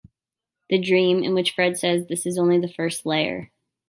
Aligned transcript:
The 0.71 0.79
dream- 0.81 1.21
in 1.23 1.35
which 1.35 1.51
Fred 1.51 1.77
says 1.77 2.07
This 2.07 2.25
is 2.25 2.39
only 2.39 2.57
the 2.57 2.67
first 2.67 3.05
layer. 3.05 3.51